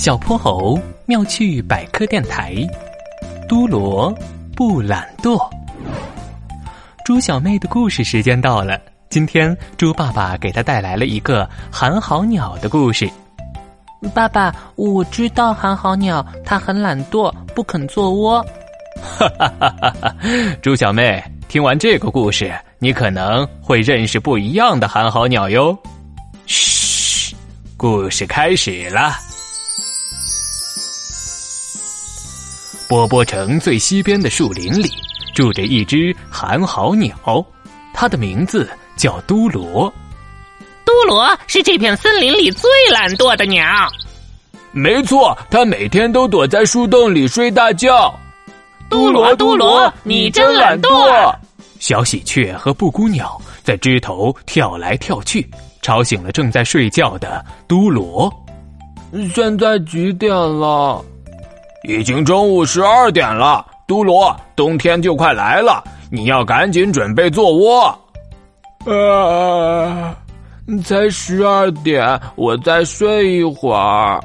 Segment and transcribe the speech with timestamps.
[0.00, 2.56] 小泼猴妙趣百科电台，
[3.46, 4.10] 都罗
[4.56, 5.38] 不懒惰。
[7.04, 8.80] 猪小妹的故事时间到了，
[9.10, 13.06] 今天猪爸爸给她带来了一个寒号鸟的故事。
[14.14, 18.42] 爸爸，我知道寒号鸟它很懒惰，不肯做窝。
[19.02, 20.16] 哈哈哈哈哈！
[20.62, 25.78] 猪小妹，听完这个故事，你可能会认识不一样的寒号鸟哟。
[26.46, 27.36] 嘘，
[27.76, 29.12] 故事开始了。
[32.90, 34.90] 波波城最西边的树林里，
[35.32, 37.14] 住着一只寒号鸟，
[37.94, 39.88] 它的名字叫都罗。
[40.84, 43.64] 都罗是这片森林里最懒惰的鸟。
[44.72, 48.12] 没错，它每天都躲在树洞里睡大觉。
[48.88, 51.32] 都罗，都罗，你真懒惰！
[51.78, 55.48] 小喜鹊和布谷鸟在枝头跳来跳去，
[55.80, 58.28] 吵醒了正在睡觉的都罗。
[59.32, 61.04] 现在几点了？
[61.82, 67.98] 已经中午十二点了，都罗，冬天就快来了，你要赶紧准备做窝。
[68.84, 70.14] 呃，
[70.84, 74.22] 才十二点，我再睡一会儿。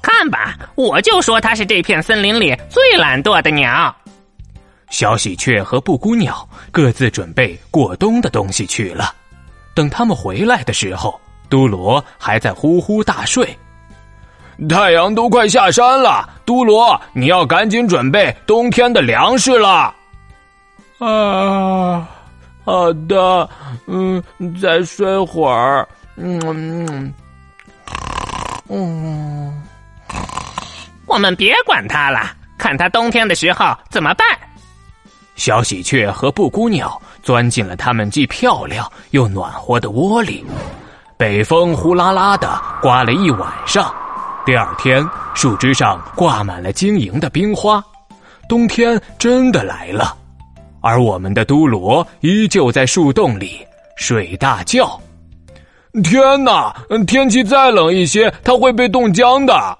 [0.00, 3.94] 看吧，我就说它是这片森林里最懒惰的鸟。
[4.88, 9.12] 小喜鹊和布谷鸟各自准备过冬的东西去了，
[9.74, 11.19] 等他们回来的时候。
[11.50, 13.58] 都罗还在呼呼大睡，
[14.68, 16.26] 太阳都快下山了。
[16.46, 19.94] 都罗，你要赶紧准备冬天的粮食了。
[20.98, 22.08] 啊，
[22.64, 23.48] 好的，
[23.86, 24.22] 嗯，
[24.60, 25.86] 再睡会儿。
[26.16, 27.14] 嗯嗯
[28.68, 29.62] 嗯，
[31.06, 34.26] 我们别管它了，看它冬天的时候怎么办。
[35.36, 40.44] 小喜鹊和布谷鸟钻进了它们既漂亮又暖和的窝里。
[41.20, 43.94] 北风呼啦啦的刮了一晚上，
[44.46, 47.84] 第二天树枝上挂满了晶莹的冰花，
[48.48, 50.16] 冬天真的来了。
[50.80, 53.60] 而我们的都罗依旧在树洞里
[53.98, 54.98] 睡大觉。
[56.02, 56.74] 天哪，
[57.06, 59.78] 天气再冷一些，它会被冻僵的。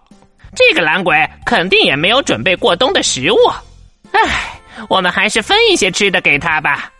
[0.54, 3.38] 这个懒鬼肯定也没有准备过冬的食物。
[4.12, 6.92] 唉，我们还是分一些吃的给他吧。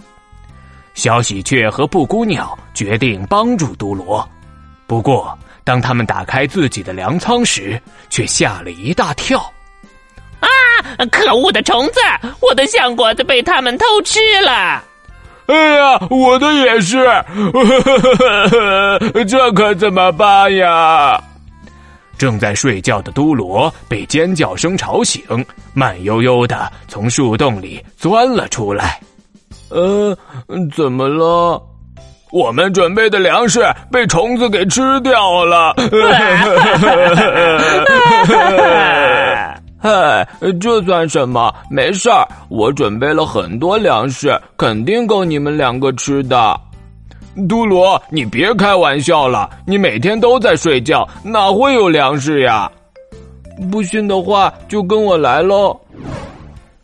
[1.01, 4.23] 小喜鹊和布谷鸟决定帮助都罗，
[4.87, 5.35] 不过
[5.65, 7.81] 当他们打开自己的粮仓时，
[8.11, 9.39] 却吓了一大跳。
[10.41, 10.47] 啊！
[11.11, 12.01] 可恶的虫子！
[12.43, 14.85] 我的橡果子被他们偷吃了！
[15.47, 16.99] 哎呀，我的也是！
[19.27, 21.19] 这可怎么办呀？
[22.19, 25.23] 正在睡觉的都罗被尖叫声吵醒，
[25.73, 29.01] 慢悠悠的从树洞里钻了出来。
[29.71, 30.17] 呃，
[30.75, 31.63] 怎么了？
[32.33, 33.61] 我们准备的粮食
[33.91, 35.75] 被虫子给吃掉了。
[39.83, 40.29] 嗨，
[40.61, 41.53] 这算什么？
[41.69, 46.57] 没事儿，我准备了很多粮食，肯定够你们两个吃的。
[47.49, 52.71] 都罗，你别开玩笑了，你每天都在睡觉，哪会有粮食呀？
[53.73, 55.79] 不信的话，就跟我来喽。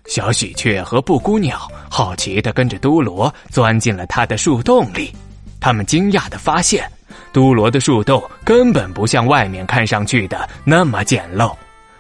[0.09, 5.13] 小喜鹊和布谷鸟好奇的跟着都罗钻进了他的树洞里，
[5.61, 6.89] 他们惊讶的发现，
[7.33, 11.53] 都罗的树洞根本不像外面看上去的那么简陋，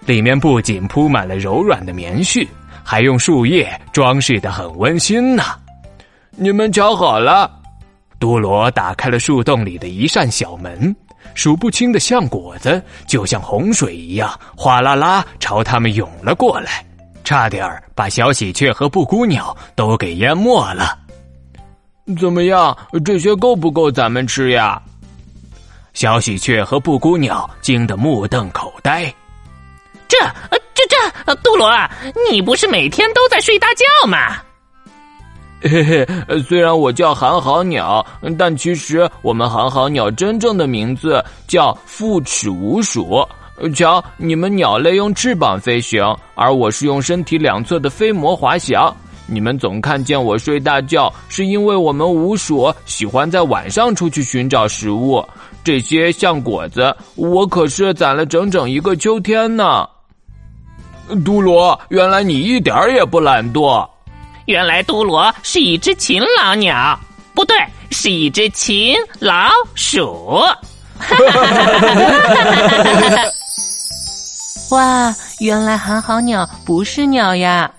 [0.04, 2.46] 里面不仅铺满了柔软的棉絮，
[2.84, 5.42] 还用树叶装饰的很温馨呢。
[6.30, 7.50] 你们瞧好了，
[8.18, 10.94] 都罗打开了树洞里的一扇小门，
[11.34, 16.84] 数不清的橡果子就像洪水一样哗啦啦朝他们涌了过来。
[17.26, 20.96] 差点儿把小喜鹊和布谷鸟都给淹没了。
[22.20, 22.74] 怎么样？
[23.04, 24.80] 这些够不够咱们吃呀？
[25.92, 29.12] 小喜鹊和布谷鸟惊得目瞪口呆。
[30.06, 30.16] 这、
[30.72, 31.68] 这、这，杜罗，
[32.30, 34.36] 你不是每天都在睡大觉吗？
[35.62, 36.06] 嘿嘿，
[36.42, 38.06] 虽然我叫寒号鸟，
[38.38, 43.26] 但其实我们寒号鸟真正的名字叫复齿无鼠。
[43.74, 46.04] 瞧，你们鸟类用翅膀飞行，
[46.34, 48.94] 而我是用身体两侧的飞膜滑翔。
[49.28, 55.24] 你们总看见我睡大觉，是因为我们鼯鼠喜欢在晚上出去寻找食物。
[55.64, 59.84] 这些像果子，我可是攒了整整一个秋天呢。
[61.24, 63.84] 都罗，原来你一点也不懒惰。
[64.44, 66.96] 原来都罗是一只勤劳鸟，
[67.34, 67.56] 不对，
[67.90, 70.40] 是一只勤老鼠。
[74.70, 77.70] 哇，原来寒号鸟不是鸟呀！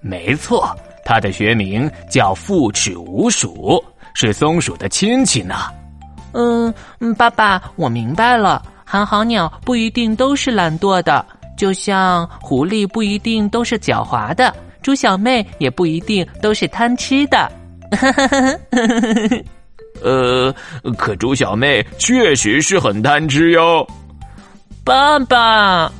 [0.00, 3.82] 没错，它的学名叫复齿鼯鼠，
[4.12, 5.54] 是松鼠的亲戚呢。
[6.32, 11.24] 嗯嗯，爸爸，我明白了，寒号鸟不一定都是懒惰的，
[11.56, 17.50] 就像狐狸不一定都是狡猾的，猪小妹也不一定都是贪吃的。
[20.02, 20.54] 呃，
[20.98, 23.86] 可猪小妹确实是很贪吃哟，
[24.84, 25.90] 爸爸。